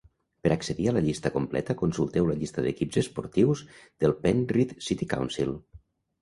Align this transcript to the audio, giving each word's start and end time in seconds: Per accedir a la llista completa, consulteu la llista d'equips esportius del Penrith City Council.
Per 0.45 0.51
accedir 0.53 0.85
a 0.91 0.93
la 0.93 1.01
llista 1.07 1.31
completa, 1.35 1.75
consulteu 1.81 2.29
la 2.29 2.37
llista 2.39 2.63
d'equips 2.69 2.99
esportius 3.03 3.63
del 4.05 4.17
Penrith 4.25 4.75
City 4.89 5.11
Council. 5.15 5.55